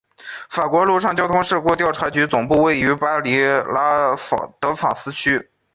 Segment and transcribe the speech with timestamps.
[0.49, 4.15] 法国陆上交通事故调查局总部位于巴黎拉
[4.59, 5.47] 德芳斯区。